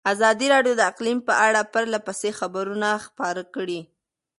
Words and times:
ازادي 0.13 0.47
راډیو 0.53 0.73
د 0.77 0.81
اقلیم 0.91 1.19
په 1.27 1.33
اړه 1.47 1.61
پرله 1.73 1.99
پسې 2.07 2.29
خبرونه 2.39 2.87
خپاره 3.05 3.43
کړي. 3.55 3.79